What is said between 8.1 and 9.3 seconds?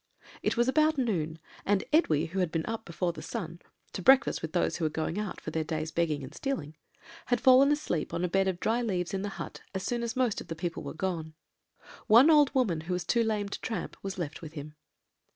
on a bed of dry leaves in the